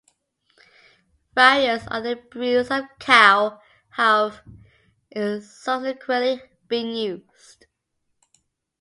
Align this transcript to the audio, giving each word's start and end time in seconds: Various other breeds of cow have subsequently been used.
Various 1.35 1.83
other 1.85 2.15
breeds 2.15 2.71
of 2.71 2.85
cow 2.97 3.61
have 3.91 4.41
subsequently 5.43 6.41
been 6.67 6.87
used. 6.87 7.67